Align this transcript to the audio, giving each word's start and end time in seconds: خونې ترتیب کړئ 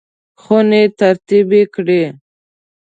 خونې 0.41 0.83
ترتیب 0.99 1.49
کړئ 1.75 2.03